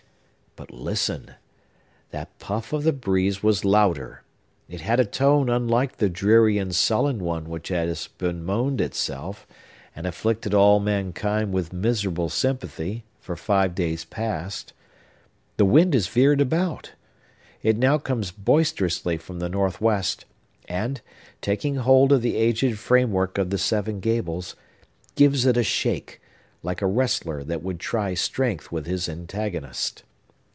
But, 0.57 0.71
listen! 0.73 1.35
That 2.09 2.37
puff 2.37 2.73
of 2.73 2.83
the 2.83 2.91
breeze 2.91 3.41
was 3.41 3.63
louder. 3.63 4.21
It 4.67 4.81
had 4.81 4.99
a 4.99 5.05
tone 5.05 5.49
unlike 5.49 5.95
the 5.95 6.09
dreary 6.09 6.57
and 6.57 6.75
sullen 6.75 7.19
one 7.23 7.47
which 7.47 7.69
has 7.69 8.09
bemoaned 8.17 8.81
itself, 8.81 9.47
and 9.95 10.05
afflicted 10.05 10.53
all 10.53 10.81
mankind 10.81 11.53
with 11.53 11.71
miserable 11.71 12.27
sympathy, 12.27 13.05
for 13.21 13.37
five 13.37 13.73
days 13.75 14.03
past. 14.03 14.73
The 15.55 15.63
wind 15.63 15.93
has 15.93 16.09
veered 16.09 16.41
about! 16.41 16.91
It 17.63 17.77
now 17.77 17.97
comes 17.97 18.31
boisterously 18.31 19.15
from 19.15 19.39
the 19.39 19.47
northwest, 19.49 20.25
and, 20.67 20.99
taking 21.39 21.75
hold 21.75 22.11
of 22.11 22.21
the 22.23 22.35
aged 22.35 22.77
framework 22.77 23.37
of 23.37 23.51
the 23.51 23.57
Seven 23.57 24.01
Gables, 24.01 24.57
gives 25.15 25.45
it 25.45 25.55
a 25.55 25.63
shake, 25.63 26.19
like 26.61 26.81
a 26.81 26.87
wrestler 26.87 27.41
that 27.45 27.63
would 27.63 27.79
try 27.79 28.13
strength 28.15 28.69
with 28.69 28.85
his 28.85 29.07
antagonist. 29.07 30.03